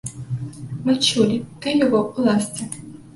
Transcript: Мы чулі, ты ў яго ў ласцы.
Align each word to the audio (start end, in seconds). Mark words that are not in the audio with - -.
Мы 0.87 0.95
чулі, 1.07 1.37
ты 1.65 1.73
ў 1.73 1.75
яго 1.85 1.99
ў 2.17 2.19
ласцы. 2.29 2.63